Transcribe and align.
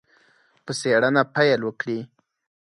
په 0.65 0.71
څېړنه 0.79 1.21
پیل 1.35 1.61
وکړي. 1.65 1.99